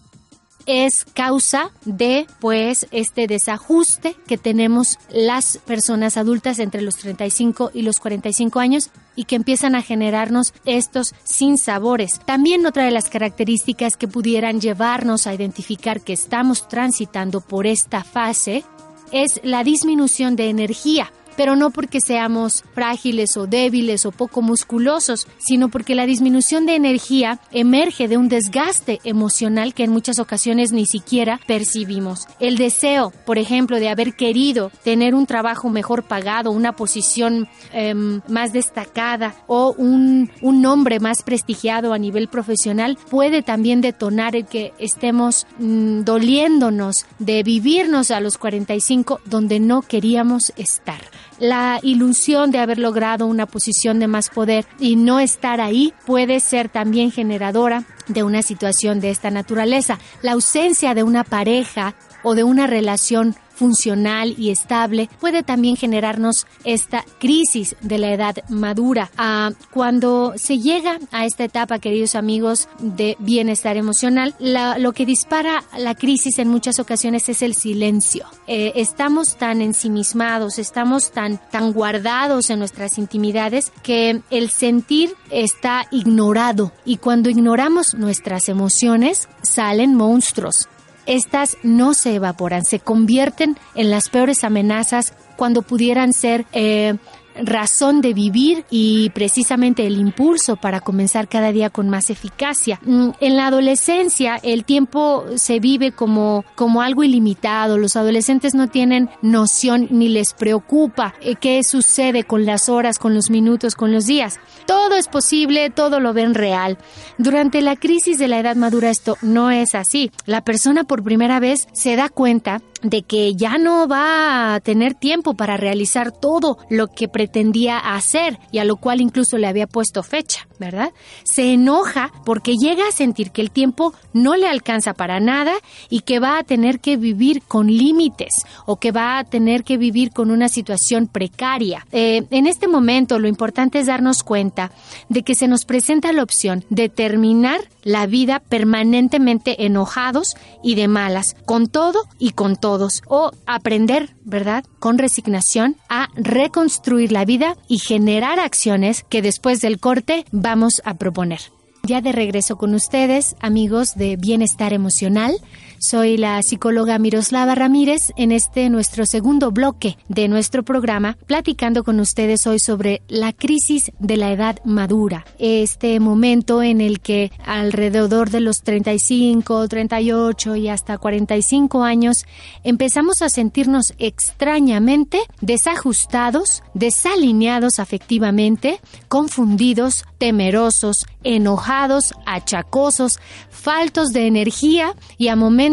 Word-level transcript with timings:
es 0.65 1.05
causa 1.05 1.71
de 1.85 2.27
pues 2.41 2.89
este 2.91 3.27
desajuste 3.27 4.17
que 4.27 4.37
tenemos 4.37 4.99
las 5.11 5.59
personas 5.59 6.17
adultas 6.17 6.59
entre 6.59 6.83
los 6.83 6.97
35 6.97 7.71
y 7.73 7.83
los 7.83 7.99
45 7.99 8.59
años 8.59 8.91
y 9.17 9.25
que 9.25 9.37
empiezan 9.37 9.75
a 9.75 9.83
generarnos 9.83 10.55
estos 10.65 11.15
sinsabores. 11.25 12.21
También 12.25 12.67
otra 12.67 12.85
de 12.85 12.91
las 12.91 13.09
características 13.09 13.97
que 13.97 14.07
pudieran 14.09 14.61
llevarnos 14.61 15.27
a 15.27 15.35
identificar 15.35 16.03
que 16.03 16.13
estamos 16.13 16.69
transitando 16.69 17.41
por 17.41 17.67
esta 17.67 18.05
fase 18.05 18.65
es 19.13 19.41
la 19.43 19.65
disminución 19.65 20.37
de 20.37 20.51
energía. 20.51 21.11
Pero 21.37 21.57
no 21.57 21.71
porque 21.71 22.01
seamos 22.01 22.65
frágiles 22.75 23.37
o 23.37 23.47
débiles 23.47 24.07
o 24.07 24.13
poco 24.13 24.43
musculosos, 24.43 25.27
sino 25.39 25.69
porque 25.69 25.95
la 25.95 26.07
disminución 26.07 26.67
de 26.67 26.75
energía 26.75 27.41
emerge 27.53 28.09
de 28.09 28.17
un 28.17 28.29
desgaste 28.29 29.01
emocional 29.05 29.75
que 29.75 29.85
en 29.85 29.91
muchas 29.91 30.19
ocasiones 30.19 30.73
ni 30.73 30.87
siquiera 30.87 31.41
percibimos. 31.47 32.27
El 32.41 32.57
deseo, 32.57 33.13
por 33.25 33.39
ejemplo, 33.39 33.79
de 33.79 33.89
haber 33.89 34.15
querido 34.15 34.71
tener 34.83 35.15
un 35.15 35.27
trabajo 35.27 35.69
mejor 35.69 36.05
pagado, 36.05 36.51
una 36.51 36.73
posición 36.73 37.49
em, 37.73 38.21
más 38.29 38.53
destacada 38.53 39.35
o 39.47 39.75
un, 39.77 40.31
un 40.43 40.63
nombre 40.63 41.01
más 41.01 41.23
prestigiado 41.23 41.93
a 41.93 41.99
nivel 41.99 42.29
profesional 42.29 42.99
puede 43.11 43.43
también 43.43 43.81
detonar 43.81 44.37
el 44.37 44.47
que 44.47 44.73
estemos 44.79 45.47
mm, 45.59 46.03
doliéndonos 46.03 47.07
de 47.19 47.43
vivirnos 47.43 48.11
a 48.11 48.21
los 48.21 48.39
45 48.39 49.21
donde 49.25 49.61
no 49.61 49.83
queríamos 49.83 50.53
estar. 50.57 51.01
La 51.39 51.81
ilusión 51.83 52.51
de 52.51 52.59
haber 52.59 52.79
logrado 52.79 53.27
una 53.27 53.45
posición 53.45 53.99
de 53.99 54.07
más 54.07 54.31
poder 54.31 54.65
y 54.79 54.97
no 54.97 55.21
estar 55.21 55.61
ahí 55.61 55.93
puede 56.07 56.41
ser 56.41 56.71
también 56.71 57.11
generadora 57.11 57.85
de 58.09 58.23
una 58.23 58.41
situación 58.43 59.01
de 59.01 59.11
esta 59.11 59.31
naturaleza. 59.31 59.99
La 60.23 60.33
ausencia 60.33 60.95
de 60.95 61.03
una 61.03 61.25
pareja 61.25 61.95
o 62.23 62.35
de 62.35 62.43
una 62.43 62.67
relación 62.67 63.37
funcional 63.57 64.35
y 64.39 64.51
estable 64.51 65.09
puede 65.21 65.43
también 65.43 65.77
generarnos 65.77 66.47
esta 66.65 67.05
crisis 67.19 67.75
de 67.81 67.99
la 67.99 68.13
edad 68.13 68.37
madura. 68.49 69.11
Ah, 69.17 69.51
cuando 69.71 70.35
se 70.37 70.59
llega 70.59 70.99
a 71.11 71.25
esta 71.25 71.45
etapa, 71.45 71.79
queridos 71.79 72.15
amigos, 72.15 72.69
de 72.79 73.17
bienestar 73.19 73.77
emocional, 73.77 74.35
lo 74.39 74.93
que 74.93 75.07
dispara 75.07 75.65
la 75.77 75.95
crisis 75.95 76.39
en 76.39 76.49
muchas 76.49 76.79
ocasiones 76.79 77.29
es 77.29 77.43
el 77.43 77.55
silencio. 77.55 78.27
Eh, 78.47 78.73
estamos 78.77 79.37
tan 79.37 79.63
ensimismados, 79.63 80.59
estamos 80.59 81.11
tan, 81.11 81.41
tan 81.51 81.73
guardados 81.73 82.51
en 82.51 82.59
nuestras 82.59 82.99
intimidades 82.99 83.73
que 83.83 84.23
el 84.31 84.51
sentir 84.51 85.15
está 85.31 85.87
ignorado 85.91 86.73
y 86.85 86.99
cuando 86.99 87.31
ignoramos 87.31 87.95
nuestras 87.95 88.49
emociones 88.49 89.29
salen 89.43 89.95
monstruos 89.95 90.69
estas 91.07 91.57
no 91.63 91.95
se 91.95 92.15
evaporan, 92.15 92.65
se 92.65 92.81
convierten 92.81 93.57
en 93.75 93.91
las 93.91 94.09
peores 94.09 94.45
amenazas 94.45 95.15
cuando 95.37 95.63
pudieran 95.63 96.13
ser 96.13 96.47
eh, 96.53 96.97
razón 97.43 98.01
de 98.01 98.15
vivir 98.15 98.65
y 98.71 99.11
precisamente 99.11 99.87
el 99.87 99.99
impulso 99.99 100.57
para 100.57 100.81
comenzar 100.81 101.29
cada 101.29 101.53
día 101.53 101.71
con 101.71 101.89
más 101.89 102.11
eficacia. 102.11 102.81
Mm, 102.85 103.11
en 103.21 103.37
la 103.37 103.49
adolescencia 103.49 104.37
el 104.43 104.65
tiempo 104.65 105.25
se 105.37 105.61
vive 105.61 105.93
como, 105.93 106.45
como 106.55 106.83
algo 106.83 107.05
ilimitado. 107.05 107.79
Los 107.79 107.97
adolescentes 107.97 108.55
no 108.55 108.69
tienen 108.69 109.11
noción 109.23 109.89
ni 109.91 110.09
les 110.09 110.33
preocupa 110.33 111.15
eh, 111.21 111.37
qué 111.37 111.63
sucede 111.65 112.25
con 112.25 112.47
las 112.47 112.69
horas, 112.69 112.99
con 112.99 113.15
los 113.15 113.31
minutos, 113.31 113.75
con 113.75 113.93
los 113.93 114.07
días. 114.07 114.39
Todo 114.67 114.97
es 114.97 115.09
posible, 115.09 115.71
todo 115.71 116.01
lo 116.01 116.13
ven 116.13 116.35
real. 116.35 116.79
Durante 117.19 117.61
la 117.61 117.77
crisis 117.77 118.19
de 118.19 118.29
la 118.29 118.39
edad 118.39 118.57
madura 118.57 118.91
esto 118.91 119.17
no 119.23 119.51
es 119.51 119.75
así. 119.75 120.11
La 120.25 120.43
persona 120.43 120.85
por 120.85 121.03
primera 121.03 121.41
vez 121.41 121.69
se 121.73 121.97
da 121.97 122.09
cuenta 122.09 122.61
de 122.83 123.03
que 123.03 123.35
ya 123.35 123.59
no 123.59 123.89
va 123.89 124.55
a 124.55 124.61
tener 124.61 124.95
tiempo 124.95 125.35
para 125.35 125.57
realizar 125.57 126.13
todo 126.13 126.59
lo 126.71 126.89
que 126.89 127.09
pretendía 127.09 127.79
hacer 127.79 128.39
y 128.53 128.59
a 128.59 128.65
lo 128.65 128.77
cual 128.77 129.01
incluso 129.01 129.39
le 129.39 129.47
había 129.47 129.67
puesto 129.67 130.03
fecha, 130.03 130.47
¿verdad? 130.59 130.93
Se 131.25 131.53
enoja 131.53 132.13
porque 132.25 132.57
llega 132.57 132.89
a 132.89 132.93
sentir 132.93 133.31
que 133.31 133.43
el 133.43 133.51
tiempo 133.51 133.95
no 134.13 134.37
le 134.37 134.49
alcanza 134.49 134.95
para 134.95 135.21
nada 135.21 135.55
y 135.89 136.01
que 136.01 136.19
va 136.19 136.39
a 136.39 136.45
tener 136.45 136.81
que 136.81 136.97
vivir 136.97 137.43
con 137.43 137.67
límites 137.67 138.45
o 138.65 138.77
que 138.77 138.93
va 138.93 139.19
a 139.19 139.25
tener 139.25 139.65
que 139.65 139.77
vivir 139.77 140.13
con 140.13 140.31
una 140.31 140.49
situación 140.49 141.07
precaria. 141.07 141.87
Eh, 141.93 142.27
en 142.31 142.47
este 142.47 142.69
momento 142.69 143.19
lo 143.19 143.29
importante 143.29 143.79
es 143.79 143.87
darnos 143.87 144.23
cuenta 144.23 144.73
de 145.09 145.23
que 145.23 145.35
se 145.35 145.49
nos 145.49 145.65
presenta 145.65 146.13
la 146.13 146.23
opción 146.23 146.65
de 146.71 146.89
terminar 146.89 147.61
la 147.83 148.07
vida 148.07 148.41
permanentemente 148.41 149.65
enojados 149.65 150.37
y 150.63 150.75
de 150.75 150.89
malas, 150.89 151.37
con 151.45 151.69
todo 151.69 152.01
y 152.19 152.33
con 152.33 152.57
todos, 152.57 153.03
o 153.07 153.31
aprender, 153.47 154.17
¿verdad?, 154.25 154.65
con 154.81 154.99
resignación 154.99 155.77
a 155.89 156.09
reconstruir 156.17 157.13
la 157.13 157.25
vida 157.25 157.57
y 157.69 157.79
generar 157.79 158.41
acciones 158.41 159.05
que 159.09 159.23
después 159.23 159.61
del 159.61 159.79
corte 159.79 160.25
vamos 160.47 160.81
a 160.85 160.95
proponer. 160.95 161.41
Ya 161.83 162.01
de 162.01 162.13
regreso 162.13 162.57
con 162.57 162.73
ustedes, 162.75 163.35
amigos 163.41 163.97
de 163.97 164.17
Bienestar 164.17 164.73
Emocional. 164.73 165.35
Soy 165.79 166.17
la 166.17 166.43
psicóloga 166.43 166.99
Miroslava 166.99 167.55
Ramírez 167.55 168.11
en 168.17 168.33
este 168.33 168.71
nuestro 168.71 169.05
segundo 169.05 169.51
bloque 169.51 169.99
de 170.09 170.27
nuestro 170.27 170.63
programa, 170.63 171.19
platicando 171.27 171.85
con 171.85 172.01
ustedes 172.01 172.47
hoy 172.47 172.59
sobre 172.59 173.03
la 173.09 173.35
crisis 173.35 173.93
de 173.99 174.17
la 174.17 174.33
edad 174.33 174.59
madura. 174.65 175.27
Este 175.39 176.01
momento 176.01 176.63
en 176.63 176.81
el 176.81 177.01
que 177.01 177.31
alrededor 177.45 178.31
de 178.31 178.41
los 178.41 178.63
35, 178.63 179.69
38 179.69 180.57
y 180.57 180.69
hasta 180.69 180.97
45 180.97 181.83
años 181.83 182.25
empezamos 182.65 183.21
a 183.21 183.29
sentirnos 183.29 183.93
extrañamente 183.99 185.19
desajustados, 185.43 186.63
desalineados 186.73 187.81
afectivamente, 187.81 188.81
confundidos, 189.09 190.07
temerosos, 190.17 191.05
enojados, 191.23 192.15
achacosos, 192.25 193.21
faltos 193.51 194.09
de 194.09 194.27
energía 194.27 194.95
y 195.19 195.29
a 195.29 195.37
momentos 195.37 195.66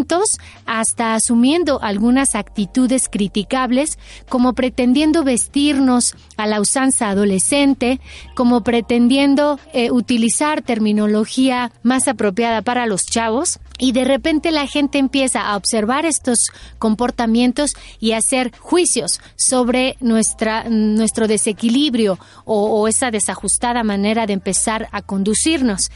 hasta 0.65 1.13
asumiendo 1.13 1.79
algunas 1.81 2.35
actitudes 2.35 3.07
criticables, 3.09 3.97
como 4.27 4.53
pretendiendo 4.53 5.23
vestirnos 5.23 6.15
a 6.37 6.47
la 6.47 6.59
usanza 6.59 7.09
adolescente, 7.09 7.99
como 8.35 8.63
pretendiendo 8.63 9.59
eh, 9.73 9.91
utilizar 9.91 10.61
terminología 10.61 11.71
más 11.83 12.07
apropiada 12.07 12.61
para 12.61 12.85
los 12.85 13.05
chavos, 13.05 13.59
y 13.79 13.91
de 13.91 14.03
repente 14.03 14.51
la 14.51 14.67
gente 14.67 14.97
empieza 14.97 15.41
a 15.41 15.57
observar 15.57 16.05
estos 16.05 16.39
comportamientos 16.79 17.73
y 17.99 18.11
a 18.11 18.17
hacer 18.17 18.51
juicios 18.59 19.19
sobre 19.35 19.97
nuestra, 19.99 20.65
nuestro 20.69 21.27
desequilibrio 21.27 22.19
o 22.45 22.87
esa 22.87 23.11
desajustada 23.11 23.83
manera 23.83 24.25
de 24.25 24.33
empezar 24.33 24.87
a 24.91 25.01
conducirnos 25.01 25.89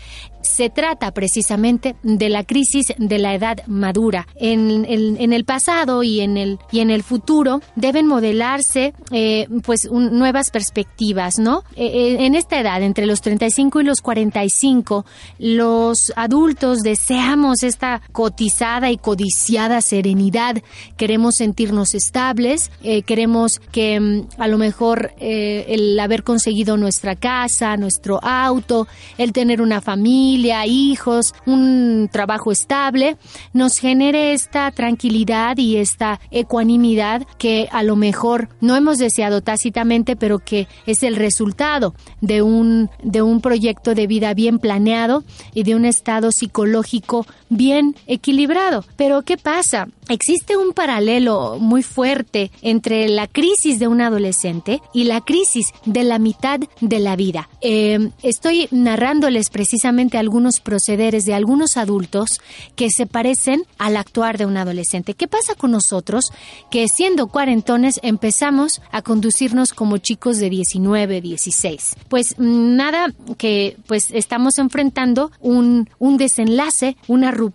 se 0.48 0.70
trata 0.70 1.12
precisamente 1.12 1.96
de 2.04 2.30
la 2.30 2.44
crisis 2.44 2.94
de 2.98 3.20
la 3.20 3.34
edad 3.34 3.66
madura. 3.68 4.28
En, 4.36 4.86
el 5.34 5.46
pasado 5.46 6.04
y 6.04 6.22
en 6.22 6.38
el, 6.38 6.60
y 6.72 6.80
en 6.80 6.90
el 6.90 7.04
futuro 7.04 7.62
deben 7.76 8.08
modelarse 8.08 8.94
eh, 9.12 9.48
pues 9.64 9.90
nuevas 9.92 10.50
perspectivas, 10.50 11.38
¿no? 11.38 11.64
Eh, 11.76 11.86
eh, 11.86 12.26
en 12.26 12.36
esta 12.36 12.60
edad, 12.60 12.82
entre 12.82 13.06
los 13.06 13.22
35 13.22 13.82
y 13.82 13.84
los 13.84 14.02
45, 14.02 15.06
los 15.40 16.14
adultos 16.16 16.80
deseamos 16.80 17.64
esta 17.68 18.02
cotizada 18.12 18.90
y 18.92 18.98
codiciada 18.98 19.82
serenidad, 19.82 20.62
queremos 20.98 21.36
sentirnos 21.36 21.94
estables, 21.96 22.72
queremos 23.06 23.60
que 23.72 24.00
mm, 24.00 24.28
a 24.38 24.48
lo 24.48 24.58
mejor 24.58 25.12
el 25.20 26.00
haber 26.00 26.24
conseguido 26.24 26.78
nuestra 26.78 27.16
casa, 27.16 27.78
nuestro 27.78 28.20
auto, 28.24 28.88
el 29.18 29.34
tener 29.34 29.62
una 29.62 29.82
familia, 29.82 30.66
hijos, 30.66 31.34
un 31.46 32.10
trabajo 32.12 32.52
estable, 32.52 33.18
nos 33.54 33.78
genere 33.78 34.34
esta 34.34 34.72
tranquilidad 34.72 35.58
y 35.58 35.78
esta 35.78 36.20
ecuanimidad 36.32 37.24
que 37.38 37.68
a 37.72 37.84
lo 37.84 37.96
mejor 37.96 38.50
no 38.62 38.76
hemos 38.76 38.98
deseado 38.98 39.42
tácitamente, 39.42 40.16
pero 40.16 40.40
que 40.40 40.68
es 40.86 41.04
el 41.04 41.16
resultado 41.16 41.94
de 42.22 42.42
un, 42.42 42.90
de 43.04 43.22
un 43.22 43.42
proyecto 43.42 43.96
de 43.96 44.08
vida 44.08 44.34
bien 44.34 44.60
planeado 44.60 45.24
y 45.54 45.64
de 45.64 45.76
un 45.76 45.86
estado 45.86 46.32
psicológico 46.32 47.26
bien 47.58 47.96
equilibrado. 48.06 48.86
Pero 48.96 49.24
¿qué 49.24 49.38
pasa? 49.38 49.88
Existe 50.10 50.56
un 50.56 50.72
paralelo 50.72 51.58
muy 51.60 51.84
fuerte 51.84 52.50
entre 52.62 53.10
la 53.10 53.28
crisis 53.28 53.78
de 53.80 53.88
un 53.90 54.00
adolescente 54.00 54.82
y 54.94 55.04
la 55.04 55.20
crisis 55.20 55.74
de 55.86 56.04
la 56.04 56.18
mitad 56.18 56.62
de 56.80 57.00
la 57.00 57.18
vida. 57.18 57.50
Eh, 57.62 58.12
estoy 58.24 58.70
narrándoles 58.72 59.50
precisamente 59.50 60.18
algunos 60.18 60.62
procederes 60.62 61.26
de 61.26 61.34
algunos 61.34 61.76
adultos 61.76 62.40
que 62.76 62.90
se 62.90 63.06
parecen 63.06 63.64
al 63.78 63.98
actuar 63.98 64.38
de 64.38 64.46
un 64.46 64.56
adolescente. 64.56 65.14
¿Qué 65.14 65.28
pasa 65.28 65.56
con 65.56 65.72
nosotros 65.72 66.32
que 66.72 66.88
siendo 66.88 67.28
cuarentones 67.28 68.00
empezamos 68.04 68.82
a 68.92 69.02
conducirnos 69.02 69.74
como 69.74 69.98
chicos 69.98 70.38
de 70.38 70.50
19, 70.50 71.20
16? 71.20 71.96
Pues 72.08 72.36
nada 72.38 73.14
que 73.38 73.78
pues 73.88 74.12
estamos 74.12 74.58
enfrentando 74.58 75.32
un, 75.42 75.90
un 76.00 76.18
desenlace, 76.18 76.96
una 77.08 77.32
ruptura 77.32 77.47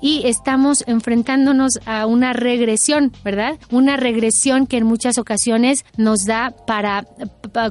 y 0.00 0.22
estamos 0.26 0.84
enfrentándonos 0.86 1.78
a 1.86 2.06
una 2.06 2.32
regresión, 2.32 3.12
¿verdad? 3.24 3.58
Una 3.70 3.96
regresión 3.96 4.66
que 4.66 4.76
en 4.78 4.84
muchas 4.84 5.18
ocasiones 5.18 5.84
nos 5.96 6.24
da 6.24 6.54
para, 6.66 7.06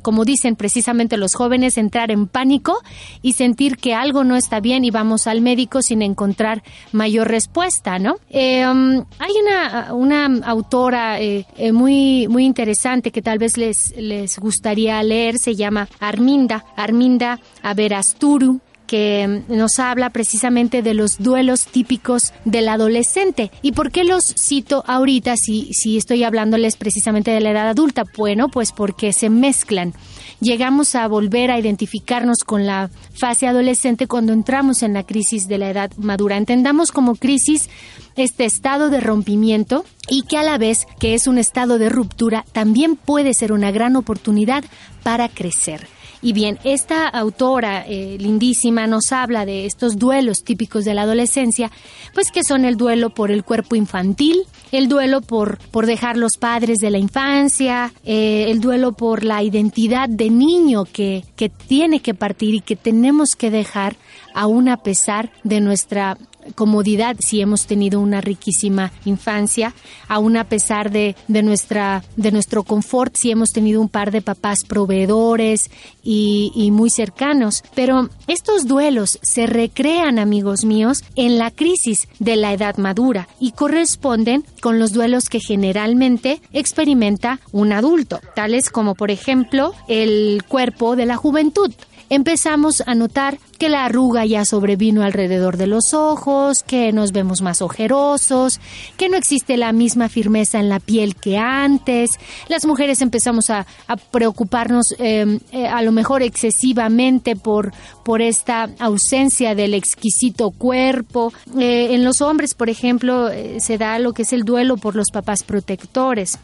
como 0.02 0.26
dicen 0.26 0.56
precisamente 0.56 1.18
los 1.18 1.36
jóvenes, 1.36 1.78
entrar 1.78 2.12
en 2.12 2.28
pánico 2.28 2.80
y 3.22 3.34
sentir 3.34 3.78
que 3.78 3.94
algo 3.94 4.24
no 4.24 4.36
está 4.36 4.60
bien 4.60 4.84
y 4.84 4.92
vamos 4.92 5.28
al 5.28 5.42
médico 5.42 5.82
sin 5.82 6.02
encontrar 6.02 6.64
mayor 6.92 7.28
respuesta, 7.28 8.00
¿no? 8.00 8.16
Eh, 8.30 8.66
um, 8.68 9.06
hay 9.20 9.34
una, 9.44 9.94
una 9.94 10.26
autora 10.46 11.20
eh, 11.22 11.46
eh, 11.58 11.72
muy, 11.72 12.28
muy 12.28 12.46
interesante 12.46 13.12
que 13.12 13.22
tal 13.22 13.38
vez 13.38 13.58
les, 13.58 13.94
les 13.98 14.40
gustaría 14.40 15.02
leer, 15.04 15.38
se 15.38 15.56
llama 15.56 15.88
Arminda, 16.00 16.66
Arminda 16.76 17.40
Averasturu 17.62 18.60
que 18.88 19.44
nos 19.48 19.80
habla 19.80 20.10
precisamente 20.10 20.82
de 20.82 20.94
los 20.94 21.18
duelos 21.20 21.65
típicos 21.65 22.34
del 22.46 22.70
adolescente. 22.70 23.51
¿Y 23.62 23.72
por 23.74 23.92
qué 23.92 24.04
los 24.04 24.24
cito 24.24 24.84
ahorita 24.88 25.36
si, 25.38 25.74
si 25.74 25.98
estoy 25.98 26.24
hablándoles 26.24 26.77
precisamente 26.77 27.32
de 27.32 27.42
la 27.42 27.51
edad 27.51 27.70
adulta? 27.70 28.04
Bueno, 28.18 28.50
pues 28.50 28.72
porque 28.72 29.13
se 29.13 29.30
mezclan. 29.30 29.94
Llegamos 30.39 30.96
a 30.96 31.08
volver 31.08 31.51
a 31.51 31.60
identificarnos 31.60 32.44
con 32.46 32.65
la 32.65 32.89
fase 33.13 33.48
adolescente 33.48 34.08
cuando 34.08 34.34
entramos 34.34 34.84
en 34.84 34.94
la 34.94 35.04
crisis 35.04 35.48
de 35.48 35.58
la 35.58 35.70
edad 35.70 35.92
madura. 35.98 36.38
Entendamos 36.38 36.92
como 36.92 37.15
crisis 37.15 37.70
este 38.15 38.46
estado 38.46 38.89
de 38.89 39.00
rompimiento 39.00 39.86
y 40.10 40.24
que 40.24 40.38
a 40.38 40.44
la 40.44 40.58
vez 40.58 40.86
que 41.00 41.13
es 41.13 41.27
un 41.27 41.38
estado 41.38 41.77
de 41.77 41.89
ruptura 41.89 42.46
también 42.51 42.96
puede 42.96 43.34
ser 43.34 43.51
una 43.51 43.72
gran 43.72 43.96
oportunidad 43.96 44.63
para 45.04 45.30
crecer. 45.30 45.88
Y 46.25 46.34
bien, 46.34 46.58
esta 46.63 47.08
autora 47.08 47.86
eh, 47.88 48.17
lindísima 48.20 48.88
nos 48.88 49.12
habla 49.12 49.46
de 49.46 49.67
estos 49.67 50.00
duelos 50.00 50.44
típicos 50.44 50.84
de 50.84 50.96
la 50.96 51.03
adolescencia, 51.03 51.72
pues 52.15 52.32
que 52.32 52.44
son 52.44 52.65
el 52.65 52.77
duelo 52.77 53.12
por 53.12 53.29
el 53.29 53.44
cuerpo 53.44 53.75
infantil, 53.75 54.41
el 54.72 54.89
duelo 54.89 55.22
por, 55.22 55.60
por 55.70 55.86
dejar 55.86 56.17
los 56.17 56.38
padres 56.38 56.79
de 56.79 56.89
la 56.89 56.98
infancia, 56.98 57.94
eh, 58.03 58.46
el 58.50 58.60
duelo 58.60 58.94
por 58.94 59.24
la 59.24 59.44
identidad 59.44 60.10
de 60.10 60.32
niño 60.32 60.86
que, 60.86 61.24
que 61.36 61.50
tiene 61.50 62.00
que 62.00 62.15
partir 62.15 62.55
y 62.55 62.62
que 62.62 62.75
tenemos 62.75 63.36
que 63.36 63.51
dejar 63.51 63.96
aún 64.34 64.67
a 64.67 64.77
pesar 64.77 65.32
de 65.44 65.62
nuestra 65.62 66.17
comodidad 66.54 67.16
si 67.20 67.42
hemos 67.42 67.66
tenido 67.66 68.00
una 68.00 68.22
riquísima 68.22 68.92
infancia, 69.06 69.74
aún 70.08 70.38
a 70.38 70.44
pesar 70.46 70.92
de, 70.92 71.16
de, 71.28 71.44
nuestra, 71.44 72.04
de 72.16 72.32
nuestro 72.32 72.64
confort, 72.64 73.16
si 73.16 73.32
hemos 73.32 73.52
tenido 73.52 73.82
un 73.82 73.90
par 73.90 74.12
de 74.12 74.22
papás 74.22 74.60
proveedores 74.68 75.70
y, 76.04 76.52
y 76.56 76.72
muy 76.72 76.90
cercanos. 76.90 77.64
Pero 77.74 78.10
estos 78.28 78.68
duelos 78.68 79.20
se 79.22 79.48
recrean, 79.48 80.20
amigos 80.20 80.66
míos, 80.66 81.04
en 81.16 81.38
la 81.38 81.52
crisis 81.52 82.08
de 82.20 82.36
la 82.36 82.54
edad 82.54 82.78
madura 82.78 83.28
y 83.40 83.52
corresponden 83.52 84.46
con 84.62 84.80
los 84.80 84.94
duelos 84.94 85.30
que 85.30 85.40
generalmente 85.40 86.42
experimenta 86.54 87.40
un 87.52 87.72
adulto, 87.72 88.20
tales 88.36 88.70
como 88.70 88.96
por 88.96 89.12
ejemplo 89.12 89.74
el 89.88 90.44
cuerpo 90.48 90.96
de 90.96 91.06
la 91.06 91.16
juventud 91.16 91.72
empezamos 92.10 92.84
a 92.86 92.96
notar 92.96 93.38
que 93.58 93.70
la 93.70 93.86
arruga 93.86 94.26
ya 94.26 94.46
sobrevino 94.46 95.04
alrededor 95.04 95.58
de 95.58 95.68
los 95.68 95.94
ojos, 95.94 96.64
que 96.64 96.92
nos 96.92 97.12
vemos 97.12 97.42
más 97.42 97.62
ojerosos, 97.62 98.60
que 98.98 99.10
no 99.10 99.18
existe 99.18 99.58
la 99.58 99.72
misma 99.72 100.10
firmeza 100.10 100.60
en 100.60 100.70
la 100.70 100.80
piel 100.80 101.16
que 101.16 101.38
antes. 101.38 102.12
Las 102.50 102.66
mujeres 102.66 103.02
empezamos 103.02 103.50
a, 103.50 103.66
preocuparnos 104.12 104.86
em, 104.98 105.40
eh, 105.52 105.68
a 105.68 105.82
lo 105.82 105.92
mejor 105.92 106.22
excesivamente 106.22 107.36
por, 107.36 107.72
por 108.04 108.22
esta 108.22 108.70
ausencia 108.80 109.56
del 109.56 109.74
exquisito 109.74 110.52
cuerpo. 110.52 111.32
Eh, 111.58 111.90
en 111.92 112.04
los 112.04 112.22
hombres, 112.22 112.54
por 112.54 112.70
ejemplo, 112.70 113.30
eh, 113.30 113.60
se 113.60 113.78
da 113.78 114.00
lo 114.00 114.14
que 114.14 114.24
es 114.24 114.34
el 114.34 114.44
duelo 114.44 114.78
por 114.78 114.96
los 114.96 115.12
papás 115.12 115.44
protectores 115.44 116.38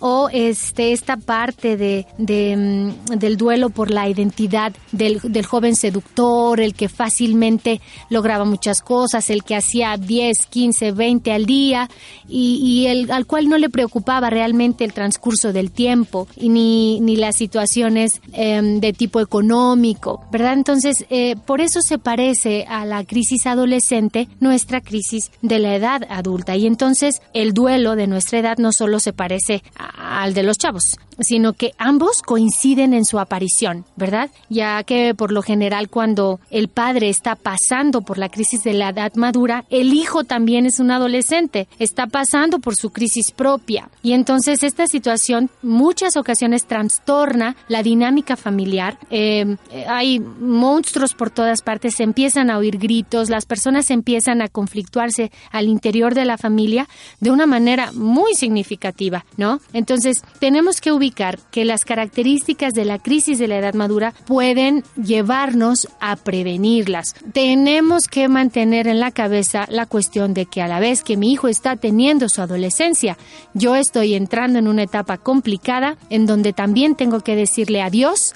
o 0.00 0.28
este, 0.32 0.92
esta 0.92 1.16
parte 1.16 1.76
de, 1.76 2.06
mm, 2.18 3.14
del 3.16 3.36
duelo 3.36 3.70
por 3.70 3.90
la 3.90 4.08
identidad 4.08 4.72
del, 4.92 5.20
del, 5.22 5.46
joven 5.46 5.76
seductor, 5.76 6.60
el 6.60 6.74
que 6.74 6.88
fácilmente 6.88 7.80
lograba 8.10 8.44
muchas 8.44 8.82
cosas, 8.82 9.30
el 9.30 9.44
que 9.44 9.56
hacía 9.56 9.96
10, 9.96 10.46
15, 10.46 10.92
20 10.92 11.32
al 11.32 11.46
día 11.46 11.88
y, 12.28 12.56
y 12.62 12.86
el, 12.86 13.10
al 13.10 13.26
cual 13.26 13.48
no 13.48 13.58
le 13.58 13.70
preocupaba 13.70 14.30
realmente 14.30 14.84
el 14.84 14.92
transcurso 14.92 15.52
del 15.52 15.70
tiempo 15.70 16.28
ni, 16.36 17.00
ni 17.00 17.16
las 17.16 17.36
situaciones 17.36 18.20
em, 18.32 18.80
de 18.80 18.92
tipo 18.92 19.20
económico, 19.20 20.24
¿verdad? 20.30 20.54
Entonces, 20.54 21.04
eh, 21.10 21.36
por 21.46 21.60
eso 21.60 21.82
se 21.82 21.98
parece 21.98 22.64
a 22.68 22.84
la 22.84 23.04
crisis 23.04 23.46
adolescente 23.46 24.28
nuestra 24.40 24.80
crisis 24.80 25.30
de 25.42 25.58
la 25.58 25.74
edad 25.74 26.02
adulta 26.08 26.56
y 26.56 26.66
entonces 26.66 27.22
el 27.34 27.52
duelo 27.52 27.96
de 27.96 28.06
nuestra 28.06 28.38
edad 28.38 28.58
no 28.58 28.72
solo 28.72 29.00
se 29.00 29.12
parece 29.12 29.62
a 29.76 29.85
al 29.96 30.34
de 30.34 30.42
los 30.42 30.58
chavos 30.58 30.96
sino 31.20 31.52
que 31.52 31.72
ambos 31.78 32.22
coinciden 32.22 32.92
en 32.94 33.04
su 33.04 33.18
aparición, 33.18 33.84
¿verdad? 33.96 34.30
Ya 34.48 34.82
que 34.84 35.14
por 35.14 35.32
lo 35.32 35.42
general 35.42 35.88
cuando 35.88 36.40
el 36.50 36.68
padre 36.68 37.08
está 37.08 37.36
pasando 37.36 38.02
por 38.02 38.18
la 38.18 38.28
crisis 38.28 38.62
de 38.62 38.74
la 38.74 38.90
edad 38.90 39.14
madura, 39.14 39.64
el 39.70 39.94
hijo 39.94 40.24
también 40.24 40.66
es 40.66 40.78
un 40.78 40.90
adolescente, 40.90 41.68
está 41.78 42.06
pasando 42.06 42.58
por 42.58 42.76
su 42.76 42.90
crisis 42.90 43.30
propia. 43.30 43.88
Y 44.02 44.12
entonces 44.12 44.62
esta 44.62 44.86
situación 44.86 45.50
muchas 45.62 46.16
ocasiones 46.16 46.66
trastorna 46.66 47.56
la 47.68 47.82
dinámica 47.82 48.36
familiar. 48.36 48.98
Em, 49.10 49.56
hay 49.88 50.20
monstruos 50.20 51.14
por 51.14 51.30
todas 51.30 51.62
partes, 51.62 51.94
se 51.96 52.02
empiezan 52.02 52.50
a 52.50 52.58
oír 52.58 52.78
gritos, 52.78 53.30
las 53.30 53.46
personas 53.46 53.90
empiezan 53.90 54.42
a 54.42 54.48
conflictuarse 54.48 55.30
al 55.50 55.68
interior 55.68 56.14
de 56.14 56.24
la 56.24 56.38
familia 56.38 56.88
de 57.20 57.30
una 57.30 57.46
manera 57.46 57.92
muy 57.92 58.34
significativa, 58.34 59.24
¿no? 59.36 59.60
Entonces 59.76 60.22
tenemos 60.38 60.80
que 60.80 60.90
ubicar 60.90 61.38
que 61.50 61.66
las 61.66 61.84
características 61.84 62.72
de 62.72 62.86
la 62.86 62.98
crisis 62.98 63.38
de 63.38 63.46
la 63.46 63.58
edad 63.58 63.74
madura 63.74 64.14
pueden 64.24 64.82
llevarnos 64.96 65.86
a 66.00 66.16
prevenirlas. 66.16 67.14
Tenemos 67.34 68.08
que 68.08 68.26
mantener 68.28 68.88
en 68.88 69.00
la 69.00 69.10
cabeza 69.10 69.66
la 69.68 69.84
cuestión 69.84 70.32
de 70.32 70.46
que 70.46 70.62
a 70.62 70.66
la 70.66 70.80
vez 70.80 71.02
que 71.02 71.18
mi 71.18 71.30
hijo 71.30 71.46
está 71.46 71.76
teniendo 71.76 72.30
su 72.30 72.40
adolescencia, 72.40 73.18
yo 73.52 73.76
estoy 73.76 74.14
entrando 74.14 74.58
en 74.58 74.66
una 74.66 74.84
etapa 74.84 75.18
complicada 75.18 75.98
en 76.08 76.24
donde 76.24 76.54
también 76.54 76.94
tengo 76.94 77.20
que 77.20 77.36
decirle 77.36 77.82
adiós 77.82 78.32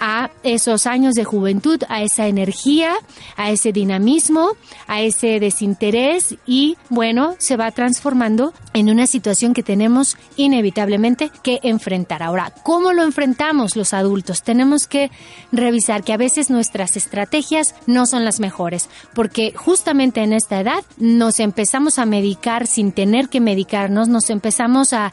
a 0.00 0.30
esos 0.42 0.86
años 0.86 1.14
de 1.14 1.24
juventud, 1.24 1.82
a 1.88 2.02
esa 2.02 2.26
energía, 2.26 2.92
a 3.36 3.50
ese 3.50 3.72
dinamismo, 3.72 4.52
a 4.86 5.00
ese 5.00 5.40
desinterés 5.40 6.36
y 6.46 6.76
bueno, 6.88 7.36
se 7.38 7.56
va 7.56 7.70
transformando 7.70 8.52
en 8.72 8.90
una 8.90 9.06
situación 9.06 9.54
que 9.54 9.62
tenemos 9.62 10.16
inevitablemente 10.36 11.30
que 11.42 11.60
enfrentar. 11.62 12.22
Ahora, 12.22 12.52
¿cómo 12.62 12.92
lo 12.92 13.02
enfrentamos 13.02 13.76
los 13.76 13.94
adultos? 13.94 14.42
Tenemos 14.42 14.86
que 14.86 15.10
revisar 15.52 16.02
que 16.02 16.12
a 16.12 16.16
veces 16.16 16.50
nuestras 16.50 16.96
estrategias 16.96 17.74
no 17.86 18.06
son 18.06 18.24
las 18.24 18.40
mejores, 18.40 18.88
porque 19.14 19.52
justamente 19.56 20.22
en 20.22 20.32
esta 20.32 20.60
edad 20.60 20.84
nos 20.98 21.40
empezamos 21.40 21.98
a 21.98 22.06
medicar 22.06 22.66
sin 22.66 22.92
tener 22.92 23.28
que 23.28 23.40
medicarnos, 23.40 24.08
nos 24.08 24.30
empezamos 24.30 24.92
a, 24.92 25.12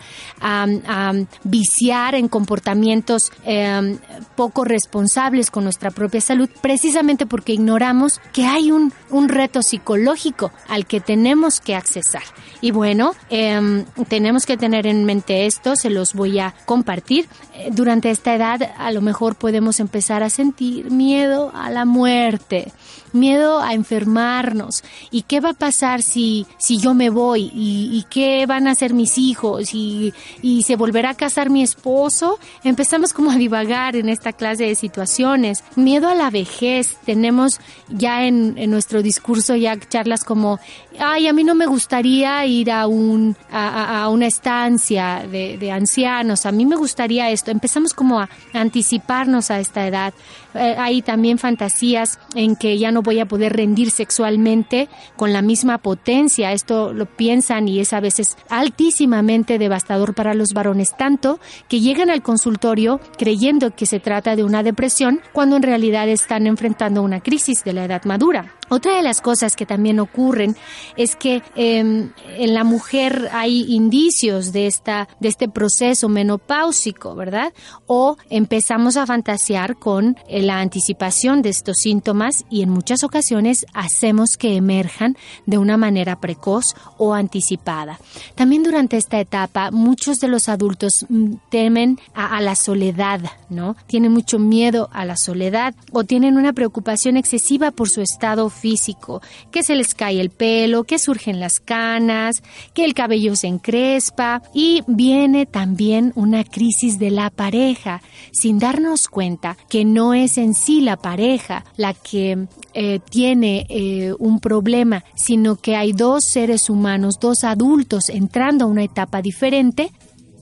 viciar 1.44 2.16
en 2.16 2.28
comportamientos 2.28 3.32
eh, 3.46 3.98
poco 4.36 4.64
responsables 4.72 5.51
con 5.51 5.66
nuestra 5.66 5.92
propia 5.92 6.22
salud, 6.22 6.50
precisamente 6.62 7.25
porque 7.25 7.54
ignoramos 7.54 8.22
que 8.32 8.46
hay 8.46 8.72
un, 8.72 8.94
un 9.10 9.28
reto 9.28 9.62
psicológico 9.62 10.51
al 10.70 10.86
que 10.86 11.01
tenemos 11.01 11.60
que 11.60 11.75
accesar. 11.75 12.24
Y 12.62 12.72
bueno, 12.72 13.13
em, 13.30 13.86
tenemos 14.08 14.46
que 14.46 14.56
tener 14.56 14.88
en 14.88 15.04
mente 15.04 15.46
esto, 15.46 15.75
se 15.75 15.90
los 15.90 16.13
voy 16.13 16.40
a 16.40 16.56
compartir. 16.66 17.28
Eh, 17.54 17.70
durante 17.72 18.10
esta 18.10 18.34
edad 18.34 18.72
a 18.78 18.92
lo 18.92 19.01
mejor 19.01 19.36
podemos 19.36 19.80
empezar 19.80 20.24
a 20.24 20.30
sentir 20.30 20.90
miedo 20.90 21.51
a 21.54 21.70
la 21.70 21.86
muerte 21.86 22.72
miedo 23.13 23.62
a 23.62 23.74
enfermarnos. 23.74 24.84
¿Y 25.10 25.24
qué 25.24 25.39
va 25.39 25.50
a 25.50 25.53
pasar 25.53 26.01
si, 26.01 26.46
si 26.58 26.77
yo 26.77 26.94
me 26.94 27.10
voy? 27.10 27.51
¿Y, 27.53 28.06
qué 28.10 28.46
van 28.46 28.68
a 28.68 28.72
hacer 28.72 28.94
mis 28.94 29.18
hijos? 29.18 29.74
¿Y, 29.74 30.13
¿Y 30.41 30.63
se 30.63 30.75
volverá 30.75 31.12
a 31.12 31.13
casar 31.15 31.50
mi 31.50 31.63
esposo? 31.63 32.39
Empezamos 32.63 33.13
como 33.13 33.32
a 33.32 33.36
divagar 33.36 33.96
en 33.96 34.10
esta 34.10 34.34
clase 34.34 34.65
de 34.65 34.75
situaciones. 34.75 35.63
Miedo 35.75 36.10
a 36.10 36.15
la 36.15 36.30
vejez. 36.30 36.98
Tenemos 37.06 37.60
ya 37.89 38.25
en, 38.25 38.58
en 38.58 38.72
nuestro 38.72 39.01
discurso 39.01 39.56
ya 39.56 39.80
charlas 39.80 40.24
como, 40.24 40.60
ay, 41.00 41.27
a 41.27 41.34
mí 41.34 41.44
no 41.44 41.56
me 41.56 41.65
gustaría 41.65 42.46
ir 42.46 42.72
a, 42.72 42.88
un, 42.88 43.36
a, 43.51 44.03
a 44.03 44.10
una 44.10 44.27
estancia 44.27 45.25
de, 45.30 45.58
de 45.58 45.72
ancianos. 45.72 46.46
A 46.46 46.51
mí 46.51 46.65
me 46.65 46.75
gustaría 46.75 47.30
esto. 47.30 47.51
Empezamos 47.51 47.94
como 47.94 48.20
a 48.20 48.30
anticiparnos 48.53 49.51
a 49.51 49.60
esta 49.60 49.88
edad. 49.88 50.13
Eh, 50.53 50.75
hay 50.77 51.01
también 51.01 51.38
fantasías 51.38 52.20
en 52.36 52.55
que 52.55 52.77
ya 52.77 52.91
no 52.91 53.01
voy 53.01 53.20
a 53.20 53.27
poder 53.27 53.53
rendir 53.53 53.91
sexualmente 53.91 54.89
con 55.15 55.34
la 55.34 55.41
misma 55.41 55.77
potencia. 55.79 56.51
Esto 56.51 56.93
lo 56.93 57.05
piensan 57.05 57.67
y 57.67 57.79
es 57.79 57.93
a 57.93 58.00
veces 58.00 58.38
altísimamente 58.50 59.58
devastador 59.58 60.13
para 60.13 60.34
los 60.34 60.53
varones, 60.53 60.96
tanto 60.98 61.39
que 61.67 61.79
llegan 61.79 62.10
al 62.10 62.22
consultorio 62.22 63.00
creyendo 63.17 63.75
que 63.75 63.86
se 63.86 64.00
trata 64.00 64.36
de 64.36 64.43
una 64.43 64.63
depresión 64.63 65.22
cuando 65.34 65.55
en 65.55 65.63
realidad 65.63 66.08
están 66.10 66.48
enfrentando 66.48 67.01
una 67.01 67.22
crisis 67.22 67.63
de 67.63 67.74
la 67.74 67.86
edad 67.86 68.03
madura. 68.05 68.55
Otra 68.74 68.96
de 68.96 69.03
las 69.03 69.20
cosas 69.20 69.58
que 69.58 69.65
también 69.65 70.00
ocurren 70.00 70.55
es 70.96 71.17
que 71.17 71.43
em, 71.55 72.13
en 72.38 72.53
la 72.53 72.63
mujer 72.63 73.27
hay 73.34 73.65
indicios 73.74 74.53
de, 74.53 74.65
esta, 74.65 75.10
de 75.20 75.27
este 75.27 75.50
proceso 75.50 76.08
menopáusico, 76.08 77.13
¿verdad? 77.13 77.51
O 77.86 78.15
empezamos 78.29 78.96
a 78.96 79.05
fantasear 79.05 79.75
con 79.77 80.15
eh, 80.29 80.40
la 80.41 80.60
anticipación 80.60 81.41
de 81.41 81.50
estos 81.50 81.77
síntomas 81.77 82.45
y 82.50 82.62
en 82.62 82.69
muchas 82.69 83.03
ocasiones 83.03 83.65
hacemos 83.74 84.38
que 84.38 84.55
emerjan 84.55 85.17
de 85.45 85.57
una 85.57 85.77
manera 85.77 86.19
precoz 86.19 86.75
o 86.98 87.13
anticipada. 87.13 88.00
También 88.36 88.63
durante 88.63 88.98
esta 88.98 89.19
etapa 89.19 89.71
muchos 89.71 90.19
de 90.19 90.27
los 90.27 90.50
adultos 90.50 90.91
mm, 91.10 91.33
temen 91.50 92.00
a, 92.13 92.38
a 92.38 92.41
la 92.41 92.55
soledad, 92.55 93.21
¿no? 93.50 93.75
Tienen 93.88 94.12
mucho 94.12 94.39
miedo 94.39 94.89
a 94.91 95.05
la 95.05 95.17
soledad 95.17 95.74
o 95.91 96.03
tienen 96.03 96.38
una 96.38 96.53
preocupación 96.53 97.17
excesiva 97.17 97.71
por 97.71 97.89
su 97.89 98.01
estado 98.01 98.50
físico, 98.50 99.21
que 99.51 99.63
se 99.63 99.75
les 99.75 99.93
cae 99.93 100.19
el 100.19 100.29
pelo, 100.29 100.83
que 100.83 101.00
surgen 101.00 101.39
las 101.39 101.60
canas, 101.60 102.41
que 102.74 102.86
el 102.86 102.93
cabello 102.93 103.36
se 103.36 103.48
encrespa 103.48 104.41
y 104.53 104.83
viene 104.88 105.45
también 105.45 106.12
una 106.15 106.43
crisis 106.43 107.00
de 107.00 107.12
la 107.12 107.29
pareja, 107.29 108.01
sin 108.31 108.60
darnos 108.60 109.07
cuenta 109.07 109.57
que 109.69 109.86
no 109.86 110.13
es 110.13 110.31
en 110.38 110.54
sí 110.54 110.82
la 110.82 110.98
pareja 110.98 111.66
la 111.78 111.94
que 111.94 112.48
eh, 112.74 113.00
tiene 113.10 113.66
eh, 113.70 114.14
un 114.18 114.40
problema, 114.40 115.04
sino 115.16 115.56
que 115.56 115.76
hay 115.76 115.94
dos 115.94 116.24
seres 116.26 116.70
humanos, 116.70 117.20
dos 117.20 117.44
adultos 117.44 118.10
entrando 118.10 118.66
a 118.66 118.68
una 118.68 118.84
etapa 118.84 119.22
diferente 119.22 119.92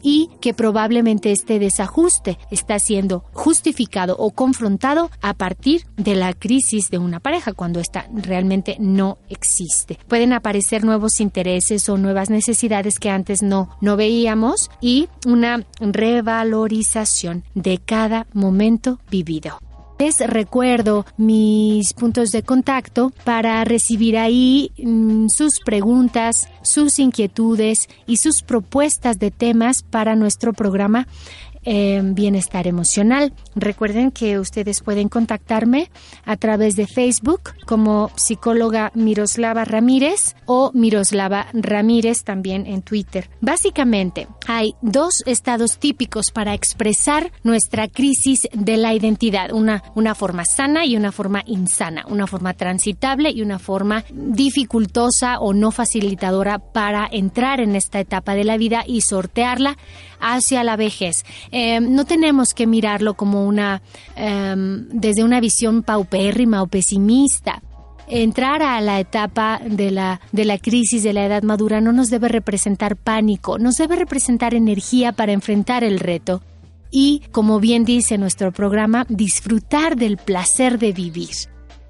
y 0.01 0.29
que 0.41 0.53
probablemente 0.53 1.31
este 1.31 1.59
desajuste 1.59 2.37
está 2.51 2.79
siendo 2.79 3.23
justificado 3.33 4.15
o 4.17 4.31
confrontado 4.31 5.09
a 5.21 5.33
partir 5.33 5.85
de 5.97 6.15
la 6.15 6.33
crisis 6.33 6.89
de 6.89 6.97
una 6.97 7.19
pareja 7.19 7.53
cuando 7.53 7.79
esta 7.79 8.07
realmente 8.13 8.77
no 8.79 9.17
existe. 9.29 9.99
Pueden 10.07 10.33
aparecer 10.33 10.83
nuevos 10.83 11.19
intereses 11.19 11.89
o 11.89 11.97
nuevas 11.97 12.29
necesidades 12.29 12.99
que 12.99 13.09
antes 13.09 13.41
no, 13.41 13.69
no 13.81 13.97
veíamos 13.97 14.69
y 14.81 15.09
una 15.25 15.65
revalorización 15.79 17.43
de 17.55 17.79
cada 17.79 18.27
momento 18.33 18.99
vivido. 19.09 19.59
Les 20.01 20.17
recuerdo 20.21 21.05
mis 21.17 21.93
puntos 21.93 22.31
de 22.31 22.41
contacto 22.41 23.11
para 23.25 23.61
recibir 23.65 24.17
ahí 24.17 24.71
mm, 24.77 25.27
sus 25.27 25.59
preguntas, 25.59 26.47
sus 26.61 26.99
inquietudes 26.99 27.89
y 28.07 28.15
sus 28.15 28.41
propuestas 28.41 29.19
de 29.19 29.29
temas 29.29 29.83
para 29.83 30.15
nuestro 30.15 30.53
programa 30.53 31.05
bienestar 32.13 32.67
emocional. 32.67 33.33
Recuerden 33.55 34.11
que 34.11 34.39
ustedes 34.39 34.81
pueden 34.81 35.07
contactarme 35.07 35.91
a 36.25 36.35
través 36.35 36.75
de 36.75 36.87
Facebook 36.87 37.51
como 37.65 38.11
psicóloga 38.15 38.91
Miroslava 38.95 39.65
Ramírez 39.65 40.35
o 40.45 40.71
Miroslava 40.73 41.47
Ramírez 41.53 42.23
también 42.23 42.65
en 42.65 42.81
Twitter. 42.81 43.29
Básicamente, 43.39 44.27
hay 44.47 44.73
dos 44.81 45.23
estados 45.25 45.77
típicos 45.77 46.31
para 46.31 46.53
expresar 46.53 47.31
nuestra 47.43 47.87
crisis 47.87 48.47
de 48.53 48.77
la 48.77 48.93
identidad, 48.93 49.51
una, 49.51 49.83
una 49.95 50.15
forma 50.15 50.45
sana 50.45 50.85
y 50.85 50.97
una 50.97 51.11
forma 51.11 51.43
insana, 51.45 52.05
una 52.07 52.25
forma 52.25 52.53
transitable 52.53 53.29
y 53.29 53.41
una 53.41 53.59
forma 53.59 54.05
dificultosa 54.11 55.39
o 55.39 55.53
no 55.53 55.71
facilitadora 55.71 56.59
para 56.59 57.07
entrar 57.11 57.59
en 57.61 57.75
esta 57.75 57.99
etapa 57.99 58.33
de 58.33 58.43
la 58.43 58.57
vida 58.57 58.83
y 58.87 59.01
sortearla 59.01 59.77
hacia 60.19 60.63
la 60.63 60.75
vejez. 60.75 61.23
Em, 61.61 61.93
no 61.93 62.05
tenemos 62.05 62.53
que 62.53 62.65
mirarlo 62.65 63.15
como 63.15 63.45
una, 63.45 63.81
em, 64.15 64.87
desde 64.93 65.25
una 65.25 65.41
visión 65.41 65.83
paupérrima 65.83 66.61
o 66.61 66.67
pesimista 66.67 67.61
entrar 68.07 68.63
a 68.63 68.79
la 68.79 69.01
etapa 69.01 69.59
de 69.63 69.91
la, 69.91 70.21
de 70.31 70.45
la 70.45 70.57
crisis 70.57 71.03
de 71.03 71.11
la 71.11 71.25
edad 71.25 71.43
madura 71.43 71.81
no 71.81 71.91
nos 71.91 72.09
debe 72.09 72.29
representar 72.29 72.95
pánico, 72.95 73.59
nos 73.59 73.75
debe 73.75 73.97
representar 73.97 74.53
energía 74.53 75.11
para 75.11 75.33
enfrentar 75.33 75.83
el 75.83 75.99
reto 75.99 76.41
y, 76.91 77.23
como 77.33 77.59
bien 77.59 77.83
dice 77.83 78.17
nuestro 78.17 78.53
programa, 78.53 79.05
disfrutar 79.09 79.97
del 79.97 80.15
placer 80.15 80.79
de 80.79 80.93
vivir. 80.93 81.35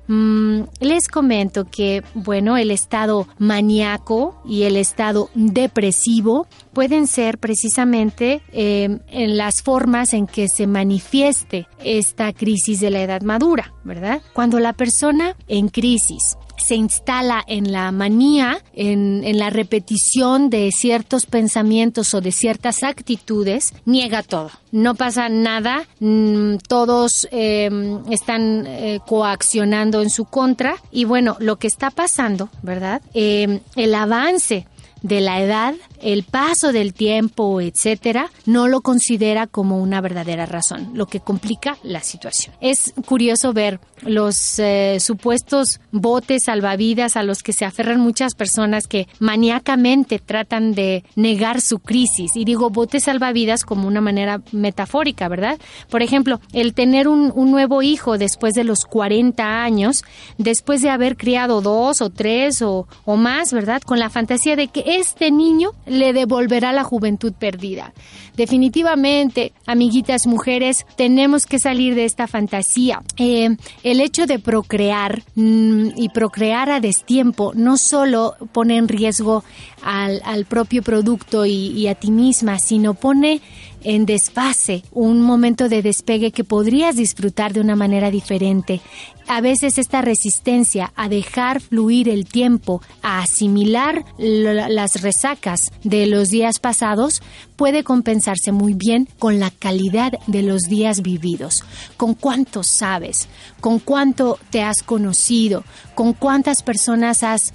Mm, 0.10 0.64
les 0.80 1.08
comento 1.08 1.66
que, 1.66 2.02
bueno, 2.16 2.58
el 2.58 2.72
estado 2.72 3.28
maníaco 3.38 4.42
y 4.44 4.64
el 4.64 4.76
estado 4.76 5.30
depresivo 5.36 6.48
pueden 6.74 7.06
ser 7.06 7.38
precisamente 7.38 8.42
em, 8.52 9.02
en 9.08 9.38
las 9.38 9.62
formas 9.62 10.14
en 10.16 10.26
que 10.26 10.48
se 10.48 10.66
manifieste 10.66 11.68
esta 11.84 12.34
crisis 12.34 12.80
de 12.80 12.90
la 12.90 13.04
edad 13.04 13.22
madura, 13.22 13.72
¿verdad? 13.84 14.24
Cuando 14.34 14.60
la 14.60 14.74
persona 14.74 15.36
en 15.48 15.68
crisis 15.68 16.38
se 16.70 16.76
instala 16.76 17.44
en 17.48 17.72
la 17.72 17.92
manía, 17.92 18.62
en, 18.74 19.40
la 19.40 19.50
repetición 19.50 20.52
de 20.52 20.70
ciertos 20.72 21.26
pensamientos 21.26 22.14
o 22.14 22.22
de 22.22 22.32
ciertas 22.32 22.84
actitudes, 22.84 23.74
niega 23.86 24.22
todo. 24.22 24.52
No 24.72 24.94
pasa 24.94 25.30
nada, 25.30 25.88
mm, 26.00 26.58
todos 26.68 27.28
em, 27.32 28.04
están 28.12 28.68
eh, 28.68 29.00
coaccionando 29.08 30.04
en 30.04 30.12
su 30.12 30.26
contra 30.26 30.76
y 30.92 31.06
bueno, 31.06 31.38
lo 31.40 31.56
que 31.56 31.66
está 31.66 31.90
pasando, 31.90 32.50
¿verdad? 32.62 33.02
Em, 33.16 33.62
el 33.76 33.96
avance 33.96 34.68
de 35.02 35.22
la 35.22 35.42
edad, 35.42 35.76
el 36.02 36.24
paso 36.24 36.72
del 36.72 36.94
tiempo, 36.94 37.62
etcétera, 37.62 38.30
no 38.46 38.68
lo 38.68 38.82
considera 38.82 39.48
como 39.48 39.80
una 39.80 40.02
verdadera 40.02 40.46
razón, 40.46 40.92
lo 40.94 41.06
que 41.06 41.20
complica 41.20 41.78
la 41.84 42.02
situación. 42.02 42.56
Es 42.62 42.94
curioso 43.06 43.54
ver 43.54 43.80
los 44.02 44.60
eh, 44.60 44.98
supuestos 45.00 45.80
botes 45.92 46.44
salvavidas 46.46 47.18
a 47.18 47.24
los 47.24 47.44
que 47.44 47.54
se 47.54 47.66
aferran 47.66 48.00
muchas 48.00 48.36
personas 48.36 48.88
que 48.88 49.08
maníacamente 49.20 50.20
tratan 50.20 50.74
de 50.74 51.04
negar 51.16 51.62
su 51.62 51.80
crisis. 51.80 52.36
Y 52.36 52.46
digo 52.46 52.70
botes 52.70 53.04
salvavidas 53.06 53.66
como 53.66 53.88
una 53.88 54.02
manera 54.02 54.42
metafórica, 54.52 55.28
¿verdad? 55.28 55.60
Por 55.90 56.02
ejemplo, 56.02 56.40
el 56.54 56.74
tener 56.74 57.08
un, 57.08 57.34
nuevo 57.50 57.82
hijo 57.82 58.18
después 58.18 58.54
de 58.54 58.64
los 58.64 58.86
40 58.86 59.64
años, 59.64 60.04
después 60.38 60.82
de 60.82 60.90
haber 60.90 61.18
criado 61.18 61.62
dos 61.62 62.02
o 62.02 62.10
tres 62.10 62.62
o, 62.62 62.88
o 63.06 63.16
más, 63.16 63.52
¿verdad? 63.54 63.82
Con 63.82 63.98
la 63.98 64.10
fantasía 64.10 64.56
de 64.56 64.68
que 64.68 64.89
este 64.98 65.32
niño 65.32 65.72
le 65.86 66.14
devolverá 66.14 66.74
la 66.74 66.84
juventud 66.84 67.34
perdida. 67.34 67.94
Definitivamente, 68.36 69.52
amiguitas 69.66 70.26
mujeres, 70.26 70.86
tenemos 70.96 71.46
que 71.46 71.60
salir 71.60 71.94
de 71.96 72.06
esta 72.06 72.26
fantasía. 72.28 73.02
Eh, 73.18 73.58
el 73.84 74.02
hecho 74.02 74.26
de 74.26 74.40
procrear 74.40 75.24
mm, 75.36 75.90
y 75.98 76.10
procrear 76.10 76.70
a 76.70 76.80
destiempo 76.80 77.52
no 77.54 77.78
solo 77.78 78.36
pone 78.54 78.78
en 78.78 78.88
riesgo 78.88 79.44
al, 79.84 80.46
propio 80.46 80.84
producto 80.84 81.46
y 81.46 81.88
a 81.88 81.96
ti 81.96 82.12
misma, 82.12 82.60
sino 82.60 82.94
pone 82.94 83.42
en 83.84 84.06
desfase, 84.06 84.84
un 84.92 85.22
momento 85.22 85.70
de 85.70 85.82
despegue 85.82 86.32
que 86.32 86.44
podrías 86.44 86.96
disfrutar 86.96 87.54
de 87.54 87.62
una 87.62 87.76
manera 87.76 88.12
diferente. 88.12 88.82
A 89.28 89.42
veces 89.42 89.78
esta 89.78 90.02
resistencia 90.02 90.92
a 90.96 91.08
dejar 91.08 91.62
fluir 91.62 92.10
el 92.10 92.26
tiempo, 92.26 92.82
a 93.04 93.22
asimilar 93.22 94.04
las 94.18 95.02
resacas 95.02 95.72
de 95.84 96.08
los 96.08 96.30
días 96.30 96.60
pasados, 96.60 97.22
puede 97.56 97.84
compensarse 97.84 98.52
muy 98.52 98.74
bien 98.74 99.08
con 99.20 99.40
la 99.40 99.52
calidad 99.52 100.14
de 100.26 100.42
los 100.42 100.64
días 100.64 101.02
vividos, 101.02 101.64
con 101.96 102.16
cuánto 102.16 102.64
sabes, 102.64 103.28
con 103.62 103.80
cuánto 103.80 104.40
te 104.50 104.64
has 104.64 104.82
conocido, 104.82 105.64
con 105.94 106.14
cuántas 106.14 106.64
personas 106.64 107.22
has 107.22 107.54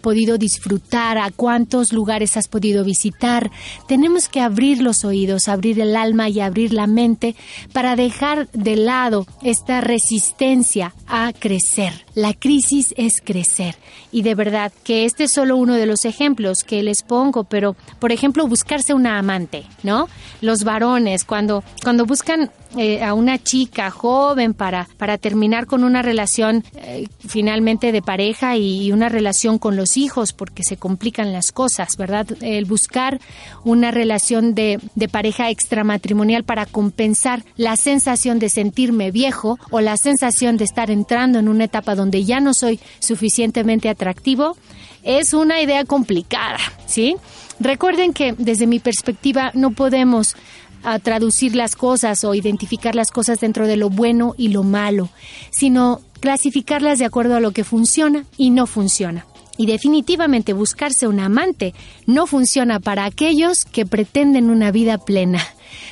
podido 0.00 0.38
disfrutar, 0.38 1.18
a 1.18 1.30
cuántos 1.30 1.92
lugares 1.92 2.36
has 2.36 2.48
podido 2.48 2.84
visitar. 2.84 3.50
Tenemos 3.86 4.28
que 4.28 4.40
abrir 4.40 4.82
los 4.82 5.04
oídos, 5.04 5.48
abrir 5.48 5.80
el 5.80 5.96
alma 5.96 6.28
y 6.28 6.40
abrir 6.40 6.72
la 6.72 6.86
mente 6.86 7.36
para 7.72 7.96
dejar 7.96 8.48
de 8.52 8.76
lado 8.76 9.26
esta 9.42 9.80
resistencia 9.80 10.94
a 11.06 11.32
crecer. 11.32 12.04
La 12.14 12.32
crisis 12.34 12.94
es 12.96 13.20
crecer. 13.22 13.76
Y 14.10 14.22
de 14.22 14.34
verdad 14.34 14.72
que 14.84 15.04
este 15.04 15.24
es 15.24 15.32
solo 15.32 15.56
uno 15.56 15.74
de 15.74 15.86
los 15.86 16.04
ejemplos 16.04 16.62
que 16.64 16.82
les 16.82 17.02
pongo, 17.02 17.44
pero 17.44 17.76
por 17.98 18.12
ejemplo 18.12 18.46
buscarse 18.46 18.94
una 18.94 19.18
amante, 19.18 19.64
¿no? 19.82 20.08
Los 20.40 20.64
varones 20.64 21.24
cuando, 21.24 21.62
cuando 21.82 22.06
buscan 22.06 22.50
eh, 22.76 23.04
a 23.04 23.14
una 23.14 23.38
chica 23.38 23.90
joven 23.90 24.52
para, 24.52 24.88
para 24.96 25.16
terminar 25.16 25.66
con 25.66 25.84
una 25.84 26.02
relación 26.02 26.64
eh, 26.76 27.06
finalmente 27.26 27.92
de 27.92 28.02
pareja 28.02 28.56
y, 28.56 28.90
una 28.90 29.04
una 29.04 29.10
relación 29.14 29.58
con 29.58 29.76
los 29.76 29.96
hijos 29.96 30.32
porque 30.32 30.62
se 30.62 30.76
complican 30.76 31.32
las 31.32 31.52
cosas, 31.52 31.96
¿verdad? 31.96 32.26
El 32.42 32.66
buscar 32.66 33.20
una 33.64 33.90
relación 33.90 34.54
de, 34.54 34.78
de 34.94 35.08
pareja 35.08 35.48
extramatrimonial 35.48 36.44
para 36.44 36.66
compensar 36.66 37.44
la 37.56 37.76
sensación 37.76 38.38
de 38.38 38.50
sentirme 38.50 39.10
viejo 39.10 39.58
o 39.70 39.80
la 39.80 39.96
sensación 39.96 40.58
de 40.58 40.64
estar 40.64 40.90
entrando 40.90 41.38
en 41.38 41.48
una 41.48 41.64
etapa 41.64 41.94
donde 41.94 42.24
ya 42.24 42.40
no 42.40 42.52
soy 42.52 42.80
suficientemente 42.98 43.88
atractivo, 43.88 44.56
es 45.02 45.34
una 45.34 45.60
idea 45.60 45.84
complicada, 45.84 46.58
¿sí? 46.86 47.16
Recuerden 47.60 48.12
que 48.12 48.34
desde 48.36 48.66
mi 48.66 48.80
perspectiva 48.80 49.50
no 49.54 49.70
podemos 49.70 50.34
a 50.84 50.98
traducir 50.98 51.56
las 51.56 51.76
cosas 51.76 52.24
o 52.24 52.34
identificar 52.34 52.94
las 52.94 53.10
cosas 53.10 53.40
dentro 53.40 53.66
de 53.66 53.76
lo 53.76 53.90
bueno 53.90 54.34
y 54.36 54.48
lo 54.48 54.62
malo, 54.62 55.08
sino 55.50 56.00
clasificarlas 56.20 56.98
de 56.98 57.04
acuerdo 57.04 57.36
a 57.36 57.40
lo 57.40 57.52
que 57.52 57.64
funciona 57.64 58.24
y 58.36 58.50
no 58.50 58.66
funciona. 58.66 59.26
Y 59.56 59.66
definitivamente 59.66 60.52
buscarse 60.52 61.06
un 61.06 61.20
amante 61.20 61.74
no 62.06 62.26
funciona 62.26 62.80
para 62.80 63.04
aquellos 63.04 63.64
que 63.64 63.86
pretenden 63.86 64.50
una 64.50 64.70
vida 64.72 64.98
plena. 64.98 65.40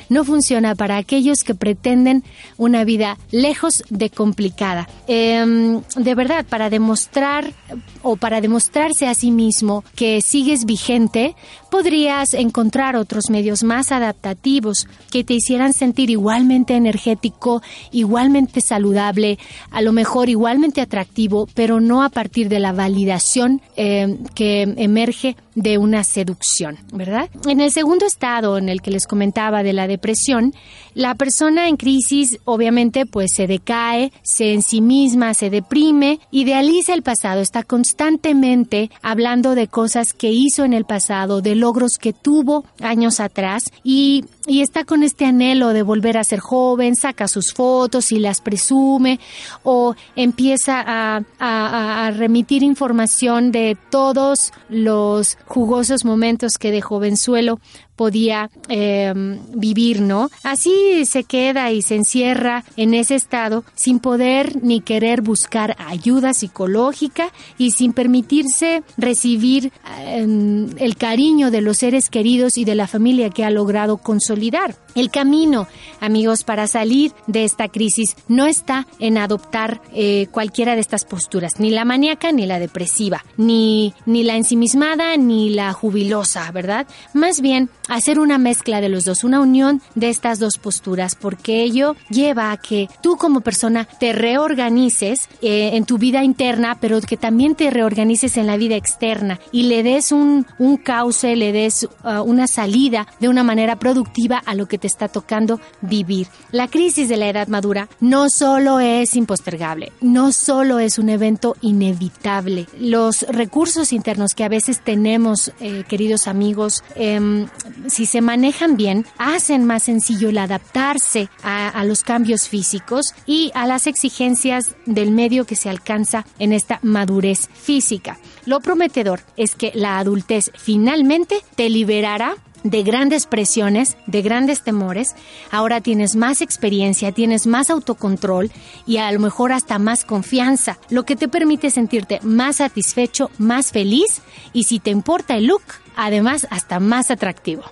No 0.09 0.25
funciona 0.25 0.75
para 0.75 0.97
aquellos 0.97 1.43
que 1.43 1.55
pretenden 1.55 2.23
una 2.57 2.83
vida 2.83 3.17
lejos 3.31 3.83
de 3.89 4.09
complicada. 4.09 4.89
Em, 5.07 5.81
de 5.95 6.15
verdad, 6.15 6.45
para 6.45 6.69
demostrar 6.69 7.53
o 8.01 8.15
para 8.15 8.41
demostrarse 8.41 9.07
a 9.07 9.13
sí 9.13 9.31
mismo 9.31 9.83
que 9.95 10.21
sigues 10.21 10.65
vigente, 10.65 11.35
podrías 11.73 12.35
encontrar 12.35 12.95
otros 12.95 13.31
medios 13.31 13.63
más 13.63 13.91
adaptativos 13.91 14.87
que 15.11 15.23
te 15.23 15.33
hicieran 15.33 15.73
sentir 15.73 16.11
igualmente 16.11 16.75
energético, 16.75 17.63
igualmente 17.91 18.61
saludable, 18.61 19.39
a 19.71 19.81
lo 19.81 19.91
mejor 19.91 20.29
igualmente 20.29 20.81
atractivo, 20.81 21.47
pero 21.55 21.79
no 21.79 22.03
a 22.03 22.09
partir 22.09 22.47
de 22.47 22.59
la 22.59 22.73
validación 22.73 23.59
eh, 23.75 24.19
que 24.35 24.71
emerge 24.77 25.35
de 25.55 25.77
una 25.79 26.03
seducción, 26.03 26.77
¿verdad? 26.93 27.29
En 27.47 27.59
el 27.59 27.71
segundo 27.71 28.05
estado 28.05 28.57
en 28.57 28.69
el 28.69 28.81
que 28.81 28.91
les 28.91 29.07
comentaba 29.07 29.63
de 29.63 29.73
la 29.73 29.87
depresión, 29.87 30.53
la 30.95 31.15
persona 31.15 31.67
en 31.69 31.77
crisis 31.77 32.39
obviamente 32.45 33.05
pues 33.05 33.31
se 33.35 33.47
decae, 33.47 34.11
se 34.21 34.53
en 34.53 34.61
sí 34.61 34.81
misma, 34.81 35.33
se 35.33 35.49
deprime, 35.49 36.19
idealiza 36.31 36.93
el 36.93 37.01
pasado, 37.01 37.41
está 37.41 37.63
constantemente 37.63 38.91
hablando 39.01 39.55
de 39.55 39.67
cosas 39.67 40.13
que 40.13 40.31
hizo 40.31 40.65
en 40.65 40.73
el 40.73 40.85
pasado, 40.85 41.41
de 41.41 41.55
logros 41.63 41.97
que 41.97 42.11
tuvo 42.11 42.65
años 42.81 43.21
atrás 43.21 43.63
y, 43.85 44.25
y 44.47 44.61
está 44.61 44.83
con 44.83 45.01
este 45.01 45.25
anhelo 45.25 45.69
de 45.69 45.81
volver 45.81 46.17
a 46.17 46.23
ser 46.25 46.41
joven, 46.41 46.97
saca 46.97 47.29
sus 47.29 47.53
fotos 47.53 48.11
y 48.11 48.19
las 48.19 48.41
presume 48.41 49.21
o 49.63 49.95
empieza 50.17 50.81
a, 50.85 51.23
a, 51.39 52.05
a 52.07 52.11
remitir 52.11 52.63
información 52.63 53.53
de 53.53 53.77
todos 53.89 54.51
los 54.67 55.37
jugosos 55.45 56.03
momentos 56.03 56.57
que 56.57 56.71
de 56.71 56.81
jovenzuelo 56.81 57.61
podía 57.95 58.49
em, 58.69 59.39
vivir, 59.53 60.01
¿no? 60.01 60.29
Así 60.43 61.05
se 61.05 61.23
queda 61.23 61.71
y 61.71 61.81
se 61.81 61.95
encierra 61.95 62.63
en 62.77 62.93
ese 62.93 63.15
estado 63.15 63.63
sin 63.75 63.99
poder 63.99 64.63
ni 64.63 64.81
querer 64.81 65.21
buscar 65.21 65.75
ayuda 65.79 66.33
psicológica 66.33 67.31
y 67.57 67.71
sin 67.71 67.93
permitirse 67.93 68.83
recibir 68.97 69.71
em, 69.99 70.69
el 70.77 70.95
cariño 70.97 71.51
de 71.51 71.61
los 71.61 71.77
seres 71.77 72.09
queridos 72.09 72.57
y 72.57 72.65
de 72.65 72.75
la 72.75 72.87
familia 72.87 73.29
que 73.29 73.45
ha 73.45 73.49
logrado 73.49 73.97
consolidar. 73.97 74.75
El 74.95 75.09
camino, 75.09 75.67
amigos, 75.99 76.43
para 76.43 76.67
salir 76.67 77.13
de 77.27 77.43
esta 77.43 77.67
crisis 77.67 78.15
no 78.27 78.45
está 78.45 78.87
en 78.99 79.17
adoptar 79.17 79.81
eh, 79.93 80.27
cualquiera 80.31 80.75
de 80.75 80.81
estas 80.81 81.05
posturas, 81.05 81.59
ni 81.59 81.71
la 81.71 81.85
maníaca 81.85 82.31
ni 82.31 82.45
la 82.45 82.59
depresiva, 82.59 83.23
ni, 83.37 83.93
ni 84.05 84.23
la 84.23 84.35
ensimismada 84.35 85.17
ni 85.17 85.49
la 85.49 85.73
jubilosa, 85.73 86.51
¿verdad? 86.51 86.87
Más 87.13 87.41
bien 87.41 87.69
hacer 87.89 88.19
una 88.19 88.37
mezcla 88.37 88.81
de 88.81 88.89
los 88.89 89.05
dos, 89.05 89.23
una 89.23 89.39
unión 89.39 89.81
de 89.95 90.09
estas 90.09 90.39
dos 90.39 90.57
posturas, 90.57 91.15
porque 91.15 91.63
ello 91.63 91.95
lleva 92.09 92.51
a 92.51 92.57
que 92.57 92.87
tú 93.01 93.17
como 93.17 93.41
persona 93.41 93.85
te 93.85 94.13
reorganices 94.13 95.29
eh, 95.41 95.71
en 95.73 95.85
tu 95.85 95.97
vida 95.97 96.23
interna, 96.23 96.77
pero 96.79 97.01
que 97.01 97.17
también 97.17 97.55
te 97.55 97.69
reorganices 97.69 98.37
en 98.37 98.47
la 98.47 98.57
vida 98.57 98.75
externa 98.75 99.39
y 99.51 99.63
le 99.63 99.83
des 99.83 100.11
un, 100.11 100.45
un 100.59 100.77
cauce, 100.77 101.35
le 101.35 101.51
des 101.51 101.87
uh, 102.03 102.21
una 102.21 102.47
salida 102.47 103.07
de 103.19 103.29
una 103.29 103.43
manera 103.43 103.77
productiva 103.77 104.41
a 104.45 104.55
lo 104.55 104.67
que 104.67 104.77
está 104.87 105.07
tocando 105.07 105.59
vivir. 105.81 106.27
La 106.51 106.67
crisis 106.67 107.09
de 107.09 107.17
la 107.17 107.29
edad 107.29 107.47
madura 107.47 107.89
no 107.99 108.29
solo 108.29 108.79
es 108.79 109.15
impostergable, 109.15 109.91
no 110.01 110.31
solo 110.31 110.79
es 110.79 110.97
un 110.97 111.09
evento 111.09 111.55
inevitable. 111.61 112.67
Los 112.79 113.23
recursos 113.23 113.93
internos 113.93 114.33
que 114.33 114.43
a 114.43 114.49
veces 114.49 114.81
tenemos, 114.81 115.51
eh, 115.59 115.83
queridos 115.87 116.27
amigos, 116.27 116.83
eh, 116.95 117.47
si 117.87 118.05
se 118.05 118.21
manejan 118.21 118.77
bien, 118.77 119.05
hacen 119.17 119.65
más 119.65 119.83
sencillo 119.83 120.29
el 120.29 120.37
adaptarse 120.37 121.29
a, 121.43 121.69
a 121.69 121.83
los 121.85 122.03
cambios 122.03 122.47
físicos 122.47 123.13
y 123.25 123.51
a 123.53 123.67
las 123.67 123.87
exigencias 123.87 124.75
del 124.85 125.11
medio 125.11 125.45
que 125.45 125.55
se 125.55 125.69
alcanza 125.69 126.25
en 126.39 126.53
esta 126.53 126.79
madurez 126.81 127.49
física. 127.53 128.17
Lo 128.45 128.59
prometedor 128.59 129.21
es 129.37 129.55
que 129.55 129.71
la 129.73 129.99
adultez 129.99 130.51
finalmente 130.55 131.41
te 131.55 131.69
liberará 131.69 132.35
de 132.63 132.83
grandes 132.83 133.25
presiones, 133.25 133.97
de 134.07 134.21
grandes 134.21 134.63
temores, 134.63 135.15
ahora 135.51 135.81
tienes 135.81 136.15
más 136.15 136.41
experiencia, 136.41 137.11
tienes 137.11 137.47
más 137.47 137.69
autocontrol 137.69 138.51
y 138.85 138.97
a 138.97 139.11
lo 139.11 139.19
mejor 139.19 139.51
hasta 139.51 139.79
más 139.79 140.05
confianza, 140.05 140.77
lo 140.89 141.03
que 141.03 141.15
te 141.15 141.27
permite 141.27 141.69
sentirte 141.69 142.19
más 142.23 142.57
satisfecho, 142.57 143.29
más 143.37 143.71
feliz. 143.71 144.21
Y 144.53 144.63
si 144.63 144.79
te 144.79 144.91
importa 144.91 145.35
el 145.35 145.47
look, 145.47 145.63
además 145.95 146.47
hasta 146.49 146.79
más 146.79 147.11
atractivo. 147.11 147.63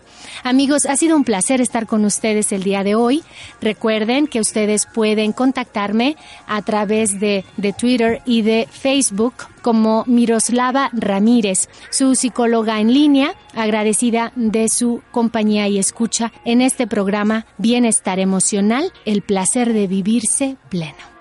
Amigos, 0.43 0.85
ha 0.85 0.95
sido 0.97 1.15
un 1.15 1.23
placer 1.23 1.61
estar 1.61 1.87
con 1.87 2.05
ustedes 2.05 2.51
el 2.51 2.63
día 2.63 2.83
de 2.83 2.95
hoy. 2.95 3.23
Recuerden 3.61 4.27
que 4.27 4.39
ustedes 4.39 4.85
pueden 4.85 5.33
contactarme 5.33 6.15
a 6.47 6.61
través 6.61 7.19
de, 7.19 7.45
de 7.57 7.73
Twitter 7.73 8.21
y 8.25 8.41
de 8.41 8.67
Facebook 8.71 9.33
como 9.61 10.03
Miroslava 10.07 10.89
Ramírez, 10.93 11.69
su 11.89 12.15
psicóloga 12.15 12.79
en 12.79 12.93
línea, 12.93 13.35
agradecida 13.53 14.31
de 14.35 14.69
su 14.69 15.01
compañía 15.11 15.67
y 15.67 15.77
escucha 15.77 16.31
en 16.45 16.61
este 16.61 16.87
programa 16.87 17.45
Bienestar 17.57 18.19
Emocional, 18.19 18.91
el 19.05 19.21
placer 19.21 19.73
de 19.73 19.87
vivirse 19.87 20.57
pleno. 20.69 21.20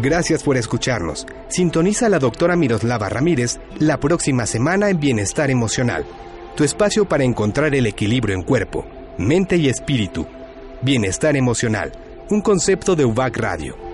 Gracias 0.00 0.44
por 0.44 0.56
escucharnos. 0.56 1.26
Sintoniza 1.48 2.08
la 2.08 2.20
doctora 2.20 2.54
Miroslava 2.54 3.08
Ramírez 3.08 3.58
la 3.78 3.98
próxima 3.98 4.46
semana 4.46 4.90
en 4.90 5.00
Bienestar 5.00 5.50
Emocional, 5.50 6.04
tu 6.56 6.62
espacio 6.62 7.04
para 7.08 7.24
encontrar 7.24 7.74
el 7.74 7.86
equilibrio 7.86 8.36
en 8.36 8.42
cuerpo, 8.42 8.86
mente 9.16 9.56
y 9.56 9.68
espíritu. 9.68 10.26
Bienestar 10.82 11.36
Emocional, 11.36 11.92
un 12.30 12.42
concepto 12.42 12.94
de 12.94 13.04
UBAC 13.04 13.38
Radio 13.38 13.87